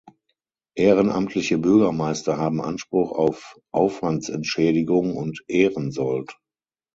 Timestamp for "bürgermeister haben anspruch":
1.59-3.11